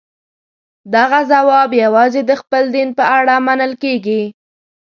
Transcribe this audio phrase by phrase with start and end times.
[0.95, 4.23] دغه ځواب یوازې د خپل دین په اړه منل کېږي.